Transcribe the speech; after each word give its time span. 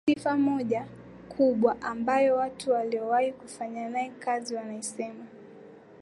Sifa 0.09 0.37
moja 0.37 0.87
kubwa 1.29 1.81
ambayo 1.81 2.35
watu 2.35 2.71
waliowahi 2.71 3.31
kufanya 3.33 3.89
naye 3.89 4.09
kazi 4.09 4.55
wanaisema 4.55 5.25